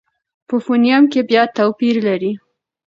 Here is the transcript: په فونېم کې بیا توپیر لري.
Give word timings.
په 0.47 0.55
فونېم 0.63 1.03
کې 1.11 1.21
بیا 1.29 1.43
توپیر 1.57 1.95
لري. 2.07 2.31